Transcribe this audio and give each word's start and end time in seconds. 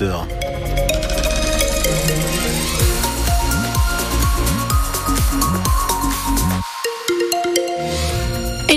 heures. 0.00 0.45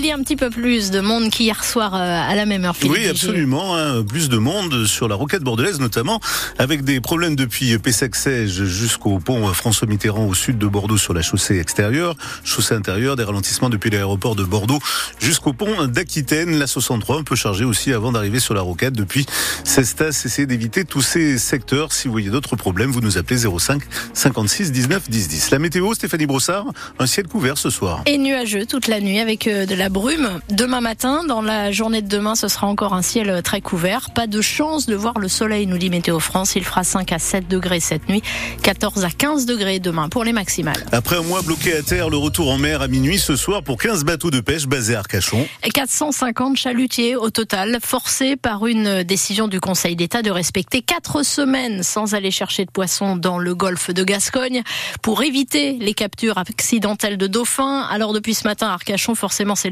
Il 0.00 0.06
y 0.06 0.12
a 0.12 0.14
un 0.14 0.22
petit 0.22 0.36
peu 0.36 0.48
plus 0.48 0.92
de 0.92 1.00
monde 1.00 1.28
qu'hier 1.28 1.64
soir 1.64 1.92
euh, 1.96 1.98
à 1.98 2.36
la 2.36 2.46
même 2.46 2.64
heure. 2.64 2.76
Philippe 2.76 2.96
Oui, 2.96 3.08
absolument. 3.08 3.76
hein, 3.76 4.04
plus 4.04 4.28
de 4.28 4.38
monde 4.38 4.86
sur 4.86 5.08
la 5.08 5.16
roquette 5.16 5.42
bordelaise 5.42 5.80
notamment, 5.80 6.20
avec 6.56 6.84
des 6.84 7.00
problèmes 7.00 7.34
depuis 7.34 7.76
Pessac-Sège 7.78 8.62
jusqu'au 8.64 9.18
pont 9.18 9.52
François 9.52 9.88
Mitterrand 9.88 10.24
au 10.26 10.34
sud 10.34 10.56
de 10.56 10.66
Bordeaux 10.68 10.98
sur 10.98 11.14
la 11.14 11.20
chaussée 11.22 11.58
extérieure, 11.58 12.14
chaussée 12.44 12.74
intérieure, 12.74 13.16
des 13.16 13.24
ralentissements 13.24 13.70
depuis 13.70 13.90
l'aéroport 13.90 14.36
de 14.36 14.44
Bordeaux 14.44 14.78
jusqu'au 15.18 15.52
pont 15.52 15.86
d'Aquitaine. 15.88 16.56
La 16.60 16.68
63 16.68 17.18
un 17.18 17.24
peu 17.24 17.34
chargée 17.34 17.64
aussi 17.64 17.92
avant 17.92 18.12
d'arriver 18.12 18.38
sur 18.38 18.54
la 18.54 18.60
roquette 18.60 18.94
depuis 18.94 19.26
Cestas. 19.64 20.22
Essayez 20.24 20.46
d'éviter 20.46 20.84
tous 20.84 21.02
ces 21.02 21.38
secteurs. 21.38 21.92
Si 21.92 22.06
vous 22.06 22.12
voyez 22.12 22.30
d'autres 22.30 22.54
problèmes, 22.54 22.92
vous 22.92 23.00
nous 23.00 23.18
appelez 23.18 23.38
05 23.38 23.82
56 24.14 24.70
19 24.70 25.10
10 25.10 25.28
10. 25.28 25.50
La 25.50 25.58
météo, 25.58 25.92
Stéphanie 25.92 26.26
Brossard, 26.26 26.66
un 27.00 27.06
ciel 27.06 27.26
couvert 27.26 27.58
ce 27.58 27.68
soir. 27.68 28.02
Et 28.06 28.16
nuageux 28.16 28.64
toute 28.64 28.86
la 28.86 29.00
nuit 29.00 29.18
avec 29.18 29.48
euh, 29.48 29.66
de 29.66 29.74
la 29.74 29.87
brume. 29.88 30.40
Demain 30.50 30.80
matin, 30.80 31.24
dans 31.24 31.42
la 31.42 31.72
journée 31.72 32.02
de 32.02 32.08
demain, 32.08 32.34
ce 32.34 32.48
sera 32.48 32.66
encore 32.66 32.94
un 32.94 33.02
ciel 33.02 33.42
très 33.42 33.60
couvert. 33.60 34.10
Pas 34.10 34.26
de 34.26 34.40
chance 34.40 34.86
de 34.86 34.94
voir 34.94 35.18
le 35.18 35.28
soleil, 35.28 35.66
nous 35.66 35.78
dit 35.78 35.90
Météo 35.90 36.18
France. 36.20 36.56
Il 36.56 36.64
fera 36.64 36.84
5 36.84 37.12
à 37.12 37.18
7 37.18 37.48
degrés 37.48 37.80
cette 37.80 38.08
nuit, 38.08 38.22
14 38.62 39.04
à 39.04 39.10
15 39.10 39.46
degrés 39.46 39.78
demain 39.80 40.08
pour 40.08 40.24
les 40.24 40.32
maximales. 40.32 40.84
Après 40.92 41.16
un 41.16 41.22
mois 41.22 41.42
bloqué 41.42 41.76
à 41.76 41.82
terre, 41.82 42.10
le 42.10 42.16
retour 42.16 42.50
en 42.50 42.58
mer 42.58 42.82
à 42.82 42.88
minuit 42.88 43.18
ce 43.18 43.36
soir 43.36 43.62
pour 43.62 43.78
15 43.78 44.04
bateaux 44.04 44.30
de 44.30 44.40
pêche 44.40 44.66
basés 44.66 44.94
à 44.94 45.00
Arcachon. 45.00 45.46
450 45.72 46.56
chalutiers 46.56 47.16
au 47.16 47.30
total, 47.30 47.78
forcés 47.82 48.36
par 48.36 48.66
une 48.66 49.02
décision 49.02 49.48
du 49.48 49.60
Conseil 49.60 49.96
d'État 49.96 50.22
de 50.22 50.30
respecter 50.30 50.82
quatre 50.82 51.22
semaines 51.22 51.82
sans 51.82 52.14
aller 52.14 52.30
chercher 52.30 52.64
de 52.64 52.70
poissons 52.70 53.16
dans 53.16 53.38
le 53.38 53.54
golfe 53.54 53.90
de 53.90 54.04
Gascogne 54.04 54.62
pour 55.02 55.22
éviter 55.22 55.76
les 55.80 55.94
captures 55.94 56.38
accidentelles 56.38 57.18
de 57.18 57.26
dauphins. 57.26 57.82
Alors 57.90 58.12
depuis 58.12 58.34
ce 58.34 58.44
matin 58.44 58.68
Arcachon, 58.68 59.14
forcément 59.14 59.54
c'est 59.54 59.70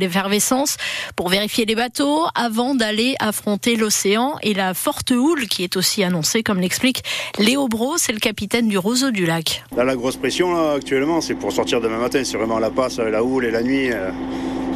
pour 1.16 1.28
vérifier 1.28 1.64
les 1.64 1.74
bateaux 1.74 2.24
avant 2.34 2.74
d'aller 2.74 3.14
affronter 3.18 3.76
l'océan 3.76 4.36
et 4.42 4.54
la 4.54 4.74
forte 4.74 5.10
houle 5.10 5.46
qui 5.46 5.64
est 5.64 5.76
aussi 5.76 6.04
annoncée, 6.04 6.42
comme 6.42 6.60
l'explique 6.60 7.02
Léo 7.38 7.68
Bro, 7.68 7.98
c'est 7.98 8.12
le 8.12 8.18
capitaine 8.18 8.68
du 8.68 8.78
Roseau 8.78 9.10
du 9.10 9.26
Lac. 9.26 9.64
La 9.76 9.96
grosse 9.96 10.16
pression 10.16 10.52
là, 10.52 10.74
actuellement, 10.74 11.20
c'est 11.20 11.34
pour 11.34 11.52
sortir 11.52 11.80
demain 11.80 11.98
matin. 11.98 12.22
C'est 12.24 12.36
vraiment 12.36 12.58
la 12.58 12.70
passe, 12.70 12.98
la 12.98 13.22
houle 13.22 13.44
et 13.44 13.50
la 13.50 13.62
nuit. 13.62 13.90
euh, 13.92 14.10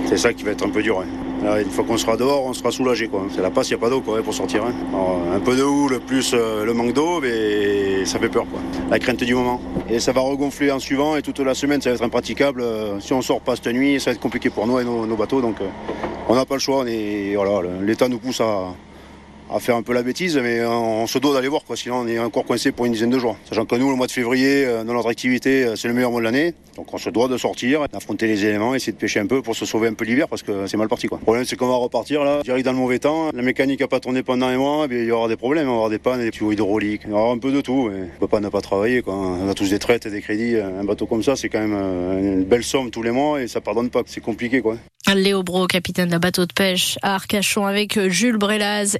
c'est 0.08 0.18
ça 0.18 0.32
qui 0.32 0.42
va 0.42 0.50
être 0.52 0.64
un 0.64 0.70
peu 0.70 0.82
dur. 0.82 1.04
Une 1.42 1.70
fois 1.70 1.84
qu'on 1.84 1.96
sera 1.96 2.16
dehors, 2.16 2.44
on 2.44 2.52
sera 2.52 2.70
soulagé. 2.70 3.10
C'est 3.34 3.40
la 3.40 3.50
passe, 3.50 3.70
il 3.70 3.74
n'y 3.74 3.78
a 3.78 3.80
pas 3.80 3.90
d'eau 3.90 4.00
pour 4.00 4.34
sortir. 4.34 4.64
hein. 4.64 4.72
Un 5.34 5.40
peu 5.40 5.56
de 5.56 5.62
houle 5.62 5.98
plus 6.00 6.32
euh, 6.34 6.64
le 6.64 6.74
manque 6.74 6.92
d'eau, 6.92 7.20
mais 7.20 8.04
ça 8.04 8.18
fait 8.18 8.28
peur. 8.28 8.44
Quoi. 8.50 8.60
La 8.90 8.98
crainte 8.98 9.24
du 9.24 9.34
moment. 9.34 9.60
Et 9.88 10.00
ça 10.00 10.12
va 10.12 10.20
regonfler 10.20 10.70
en 10.70 10.78
suivant 10.78 11.16
et 11.16 11.22
toute 11.22 11.40
la 11.40 11.54
semaine, 11.54 11.80
ça 11.80 11.90
va 11.90 11.96
être 11.96 12.04
impraticable. 12.04 12.60
Euh, 12.60 13.00
Si 13.00 13.12
on 13.12 13.22
sort 13.22 13.40
pas 13.40 13.56
cette 13.56 13.72
nuit, 13.72 13.98
ça 14.00 14.10
va 14.10 14.14
être 14.14 14.20
compliqué 14.20 14.50
pour 14.50 14.66
nous 14.66 14.78
et 14.78 14.84
nos, 14.84 15.16
bateaux. 15.16 15.40
Donc 15.40 15.60
euh, 15.60 15.68
on 16.28 16.34
n'a 16.34 16.44
pas 16.44 16.54
le 16.56 16.60
choix. 16.60 16.84
Voilà, 16.84 17.68
L'État 17.80 18.08
nous 18.08 18.18
pousse 18.18 18.40
à, 18.40 18.74
à 19.52 19.60
faire 19.60 19.76
un 19.76 19.82
peu 19.82 19.92
la 19.92 20.02
bêtise, 20.02 20.36
mais 20.38 20.64
on 20.64 21.06
se 21.06 21.18
doit 21.18 21.34
d'aller 21.34 21.48
voir, 21.48 21.64
quoi. 21.64 21.76
sinon 21.76 21.96
on 21.96 22.08
est 22.08 22.18
encore 22.18 22.44
coincé 22.44 22.72
pour 22.72 22.86
une 22.86 22.92
dizaine 22.92 23.10
de 23.10 23.18
jours. 23.18 23.36
Sachant 23.48 23.64
que 23.64 23.74
nous, 23.74 23.90
le 23.90 23.96
mois 23.96 24.06
de 24.06 24.12
février, 24.12 24.64
euh, 24.64 24.84
dans 24.84 24.94
notre 24.94 25.08
activité, 25.08 25.64
euh, 25.64 25.76
c'est 25.76 25.88
le 25.88 25.94
meilleur 25.94 26.10
mois 26.10 26.20
de 26.20 26.24
l'année, 26.24 26.54
donc 26.76 26.92
on 26.92 26.98
se 26.98 27.10
doit 27.10 27.28
de 27.28 27.36
sortir, 27.36 27.86
d'affronter 27.88 28.26
les 28.26 28.44
éléments, 28.44 28.74
essayer 28.74 28.92
de 28.92 28.98
pêcher 28.98 29.20
un 29.20 29.26
peu 29.26 29.42
pour 29.42 29.56
se 29.56 29.66
sauver 29.66 29.88
un 29.88 29.94
peu 29.94 30.04
l'hiver, 30.04 30.28
parce 30.28 30.42
que 30.42 30.66
c'est 30.66 30.76
mal 30.76 30.88
parti. 30.88 31.08
Quoi. 31.08 31.18
Le 31.18 31.24
problème, 31.24 31.44
c'est 31.44 31.56
qu'on 31.56 31.68
va 31.68 31.76
repartir 31.76 32.24
là, 32.24 32.42
direct 32.42 32.64
dans 32.64 32.72
le 32.72 32.78
mauvais 32.78 32.98
temps. 32.98 33.30
La 33.34 33.42
mécanique 33.42 33.80
n'a 33.80 33.88
pas 33.88 34.00
tourné 34.00 34.22
pendant 34.22 34.46
un 34.46 34.56
mois, 34.56 34.86
eh 34.90 34.94
il 34.94 35.04
y 35.04 35.10
aura 35.10 35.28
des 35.28 35.36
problèmes, 35.36 35.64
il 35.64 35.68
va 35.68 35.74
avoir 35.74 35.90
des 35.90 35.98
pannes, 35.98 36.20
des 36.20 36.30
tuyaux 36.30 36.52
hydrauliques, 36.52 37.02
il 37.04 37.10
y 37.10 37.14
aura 37.14 37.32
un 37.32 37.38
peu 37.38 37.50
de 37.52 37.60
tout, 37.60 37.90
mais 37.90 38.08
on 38.16 38.20
peut 38.20 38.28
pas 38.28 38.40
ne 38.40 38.48
pas 38.48 38.60
travailler. 38.60 39.02
Quoi. 39.02 39.14
On 39.14 39.48
a 39.48 39.54
tous 39.54 39.70
des 39.70 39.78
traites 39.78 40.06
et 40.06 40.10
des 40.10 40.20
crédits. 40.20 40.56
Un 40.56 40.84
bateau 40.84 41.06
comme 41.06 41.22
ça, 41.22 41.36
c'est 41.36 41.48
quand 41.48 41.60
même 41.60 41.76
euh, 41.76 42.18
une 42.18 42.44
belle 42.44 42.64
somme 42.64 42.90
tous 42.90 43.02
les 43.02 43.10
mois 43.10 43.42
et 43.42 43.48
ça 43.48 43.60
pardonne 43.60 43.90
pas, 43.90 44.02
c'est 44.06 44.20
compliqué. 44.20 44.60
quoi. 44.60 44.76
Léo 45.14 45.42
Bro, 45.42 45.66
capitaine 45.66 46.10
d'un 46.10 46.20
bateau 46.20 46.46
de 46.46 46.52
pêche 46.52 46.96
à 47.02 47.16
Arcachon 47.16 47.66
avec 47.66 47.98
Jules. 48.08 48.38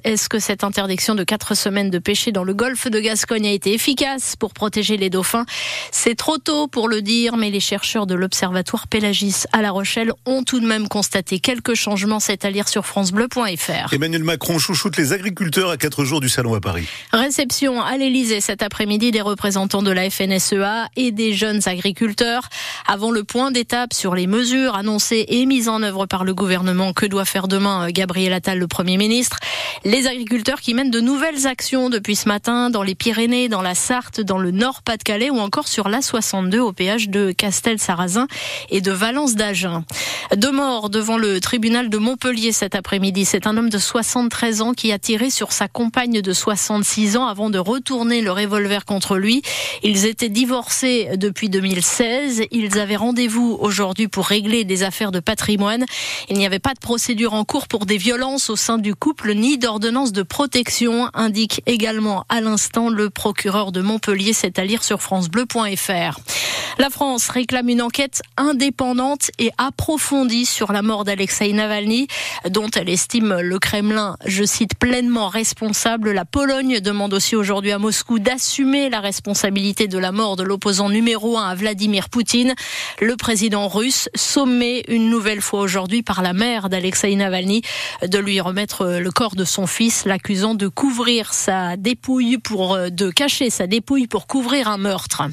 Est-ce 0.03 0.27
que 0.27 0.39
cette 0.41 0.63
interdiction 0.63 1.15
de 1.15 1.23
quatre 1.23 1.55
semaines 1.55 1.89
de 1.89 1.99
pêcher 1.99 2.31
dans 2.31 2.43
le 2.43 2.53
golfe 2.53 2.89
de 2.89 2.99
Gascogne 2.99 3.47
a 3.47 3.51
été 3.51 3.73
efficace 3.73 4.35
pour 4.35 4.53
protéger 4.53 4.97
les 4.97 5.09
dauphins 5.09 5.45
C'est 5.91 6.15
trop 6.15 6.37
tôt 6.37 6.67
pour 6.67 6.89
le 6.89 7.01
dire, 7.01 7.37
mais 7.37 7.49
les 7.49 7.59
chercheurs 7.59 8.07
de 8.07 8.15
l'Observatoire 8.15 8.87
Pélagis 8.87 9.43
à 9.53 9.61
La 9.61 9.71
Rochelle 9.71 10.11
ont 10.25 10.43
tout 10.43 10.59
de 10.59 10.65
même 10.65 10.87
constaté 10.87 11.39
quelques 11.39 11.75
changements. 11.75 12.19
C'est 12.19 12.43
à 12.43 12.49
lire 12.49 12.67
sur 12.67 12.85
francebleu.fr. 12.85 13.93
Emmanuel 13.93 14.23
Macron 14.23 14.59
chouchoute 14.59 14.97
les 14.97 15.13
agriculteurs 15.13 15.69
à 15.69 15.77
quatre 15.77 16.03
jours 16.03 16.19
du 16.19 16.29
salon 16.29 16.55
à 16.55 16.59
Paris. 16.59 16.87
Réception 17.13 17.81
à 17.81 17.97
l'Elysée 17.97 18.41
cet 18.41 18.63
après-midi 18.63 19.11
des 19.11 19.21
représentants 19.21 19.83
de 19.83 19.91
la 19.91 20.09
FNSEA 20.09 20.87
et 20.95 21.11
des 21.11 21.33
jeunes 21.33 21.61
agriculteurs. 21.67 22.49
Avant 22.87 23.11
le 23.11 23.23
point 23.23 23.51
d'étape 23.51 23.93
sur 23.93 24.15
les 24.15 24.27
mesures 24.27 24.75
annoncées 24.75 25.25
et 25.27 25.45
mises 25.45 25.69
en 25.69 25.83
œuvre 25.83 26.07
par 26.07 26.23
le 26.23 26.33
gouvernement, 26.33 26.93
que 26.93 27.05
doit 27.05 27.25
faire 27.25 27.47
demain 27.47 27.87
euh, 27.87 27.91
Gabriel 27.91 28.33
Attal, 28.33 28.57
le 28.57 28.67
Premier 28.67 28.97
ministre? 28.97 29.37
Les 29.83 30.07
agriculteurs 30.07 30.30
qui 30.61 30.73
mènent 30.73 30.91
de 30.91 31.01
nouvelles 31.01 31.45
actions 31.45 31.89
depuis 31.89 32.15
ce 32.15 32.29
matin 32.29 32.69
dans 32.69 32.83
les 32.83 32.95
Pyrénées, 32.95 33.49
dans 33.49 33.61
la 33.61 33.75
Sarthe, 33.75 34.21
dans 34.21 34.37
le 34.37 34.51
Nord-Pas-de-Calais 34.51 35.29
ou 35.29 35.39
encore 35.39 35.67
sur 35.67 35.89
l'A62 35.89 36.59
au 36.59 36.71
péage 36.71 37.09
de 37.09 37.33
Castel-Sarrazin 37.33 38.27
et 38.69 38.79
de 38.79 38.93
Valence 38.93 39.35
d'Agen. 39.35 39.83
Deux 40.37 40.53
morts 40.53 40.89
devant 40.89 41.17
le 41.17 41.41
tribunal 41.41 41.89
de 41.89 41.97
Montpellier 41.97 42.53
cet 42.53 42.75
après-midi. 42.75 43.25
C'est 43.25 43.45
un 43.45 43.57
homme 43.57 43.69
de 43.69 43.77
73 43.77 44.61
ans 44.61 44.71
qui 44.71 44.93
a 44.93 44.99
tiré 44.99 45.29
sur 45.29 45.51
sa 45.51 45.67
compagne 45.67 46.21
de 46.21 46.31
66 46.31 47.17
ans 47.17 47.25
avant 47.25 47.49
de 47.49 47.59
retourner 47.59 48.21
le 48.21 48.31
revolver 48.31 48.85
contre 48.85 49.17
lui. 49.17 49.41
Ils 49.83 50.05
étaient 50.05 50.29
divorcés 50.29 51.09
depuis 51.17 51.49
2016. 51.49 52.43
Ils 52.51 52.79
avaient 52.79 52.95
rendez-vous 52.95 53.57
aujourd'hui 53.59 54.07
pour 54.07 54.27
régler 54.27 54.63
des 54.63 54.83
affaires 54.83 55.11
de 55.11 55.19
patrimoine. 55.19 55.83
Il 56.29 56.37
n'y 56.37 56.45
avait 56.45 56.59
pas 56.59 56.73
de 56.73 56.79
procédure 56.79 57.33
en 57.33 57.43
cours 57.43 57.67
pour 57.67 57.85
des 57.85 57.97
violences 57.97 58.49
au 58.49 58.55
sein 58.55 58.77
du 58.77 58.95
couple 58.95 59.33
ni 59.33 59.57
d'ordonnance 59.57 60.13
de 60.13 60.20
protection, 60.23 61.09
indique 61.13 61.61
également 61.65 62.25
à 62.29 62.41
l'instant 62.41 62.89
le 62.89 63.09
procureur 63.09 63.71
de 63.71 63.81
Montpellier. 63.81 64.33
C'est 64.33 64.59
à 64.59 64.65
lire 64.65 64.83
sur 64.83 65.01
francebleu.fr. 65.01 66.19
La 66.77 66.89
France 66.89 67.29
réclame 67.29 67.69
une 67.69 67.81
enquête 67.81 68.21
indépendante 68.37 69.29
et 69.37 69.51
approfondie 69.57 70.45
sur 70.45 70.71
la 70.71 70.81
mort 70.81 71.03
d'Alexei 71.03 71.51
Navalny, 71.53 72.07
dont 72.49 72.69
elle 72.75 72.89
estime 72.89 73.39
le 73.39 73.59
Kremlin, 73.59 74.15
je 74.25 74.43
cite, 74.43 74.75
pleinement 74.75 75.27
responsable. 75.27 76.11
La 76.11 76.25
Pologne 76.25 76.79
demande 76.79 77.13
aussi 77.13 77.35
aujourd'hui 77.35 77.71
à 77.71 77.77
Moscou 77.77 78.19
d'assumer 78.19 78.89
la 78.89 78.99
responsabilité 78.99 79.87
de 79.87 79.97
la 79.97 80.11
mort 80.11 80.37
de 80.37 80.43
l'opposant 80.43 80.89
numéro 80.89 81.37
un 81.37 81.49
à 81.49 81.55
Vladimir 81.55 82.09
Poutine. 82.09 82.55
Le 82.99 83.15
président 83.15 83.67
russe 83.67 84.09
sommé 84.15 84.83
une 84.87 85.09
nouvelle 85.09 85.41
fois 85.41 85.61
aujourd'hui 85.61 86.03
par 86.03 86.21
la 86.21 86.33
mère 86.33 86.69
d'Alexei 86.69 87.15
Navalny 87.15 87.61
de 88.07 88.17
lui 88.17 88.39
remettre 88.39 88.97
le 88.99 89.11
corps 89.11 89.35
de 89.35 89.45
son 89.45 89.67
fils, 89.67 90.00
l'accusant 90.05 90.55
de 90.55 90.67
couvrir 90.67 91.33
sa 91.33 91.77
dépouille 91.77 92.37
pour, 92.37 92.77
de 92.77 93.09
cacher 93.09 93.49
sa 93.49 93.67
dépouille 93.67 94.07
pour 94.07 94.27
couvrir 94.27 94.67
un 94.67 94.77
meurtre. 94.77 95.23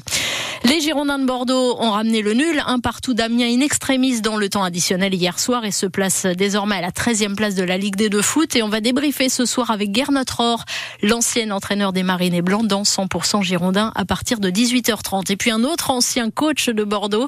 Les 0.69 0.81
Girondins 0.81 1.17
de 1.17 1.25
Bordeaux 1.25 1.77
ont 1.79 1.89
ramené 1.89 2.21
le 2.21 2.33
nul, 2.33 2.61
un 2.63 2.77
partout 2.77 3.15
d'Amiens 3.15 3.47
in 3.47 3.61
extremis 3.61 4.21
dans 4.21 4.37
le 4.37 4.49
temps 4.49 4.63
additionnel 4.63 5.15
hier 5.15 5.39
soir 5.39 5.65
et 5.65 5.71
se 5.71 5.87
place 5.87 6.27
désormais 6.27 6.75
à 6.75 6.81
la 6.81 6.91
13e 6.91 7.33
place 7.33 7.55
de 7.55 7.63
la 7.63 7.75
Ligue 7.75 7.95
des 7.95 8.07
deux 8.07 8.21
foot. 8.21 8.55
Et 8.55 8.61
on 8.61 8.69
va 8.69 8.79
débriefer 8.79 9.29
ce 9.29 9.47
soir 9.47 9.71
avec 9.71 9.95
Gernot 9.95 10.21
Rohr, 10.37 10.65
l'ancien 11.01 11.49
entraîneur 11.49 11.91
des 11.91 12.03
Marinés 12.03 12.43
Blancs 12.43 12.67
dans 12.67 12.83
100% 12.83 13.41
Girondins 13.41 13.91
à 13.95 14.05
partir 14.05 14.39
de 14.39 14.51
18h30. 14.51 15.31
Et 15.31 15.37
puis 15.37 15.49
un 15.49 15.63
autre 15.63 15.89
ancien 15.89 16.29
coach 16.29 16.69
de 16.69 16.83
Bordeaux 16.83 17.27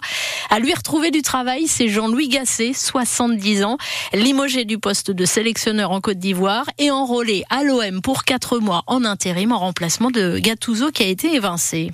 a 0.52 0.60
lui 0.60 0.76
retrouvé 0.76 1.10
du 1.10 1.24
travail, 1.24 1.66
c'est 1.66 1.88
Jean-Louis 1.88 2.28
Gasset, 2.28 2.74
70 2.74 3.64
ans, 3.64 3.78
limogé 4.14 4.66
du 4.66 4.78
poste 4.78 5.10
de 5.10 5.26
sélectionneur 5.26 5.90
en 5.90 6.00
Côte 6.00 6.20
d'Ivoire 6.20 6.70
et 6.78 6.92
enrôlé 6.92 7.44
à 7.50 7.64
l'OM 7.64 8.04
pour 8.04 8.24
4 8.24 8.60
mois 8.60 8.84
en 8.86 9.04
intérim 9.04 9.52
en 9.52 9.58
remplacement 9.58 10.12
de 10.12 10.38
Gattuso 10.38 10.92
qui 10.92 11.02
a 11.02 11.08
été 11.08 11.34
évincé. 11.34 11.92